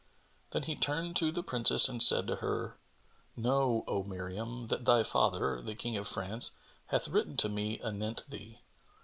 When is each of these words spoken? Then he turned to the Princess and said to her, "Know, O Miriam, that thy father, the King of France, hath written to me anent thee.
Then 0.49 0.63
he 0.63 0.75
turned 0.75 1.15
to 1.17 1.31
the 1.31 1.43
Princess 1.43 1.87
and 1.87 2.01
said 2.01 2.25
to 2.25 2.37
her, 2.37 2.75
"Know, 3.37 3.83
O 3.85 4.01
Miriam, 4.01 4.65
that 4.69 4.83
thy 4.83 5.03
father, 5.03 5.61
the 5.61 5.75
King 5.75 5.95
of 5.95 6.07
France, 6.07 6.53
hath 6.87 7.07
written 7.09 7.37
to 7.37 7.49
me 7.49 7.77
anent 7.81 8.27
thee. 8.27 8.61